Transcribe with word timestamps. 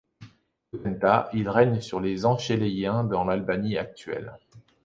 Potentat, 0.71 1.29
il 1.33 1.47
règne 1.47 1.79
sur 1.79 1.99
les 1.99 2.25
Enchéléiens, 2.25 3.03
dans 3.03 3.23
l’Albanie 3.23 3.77
actuelle. 3.77 4.35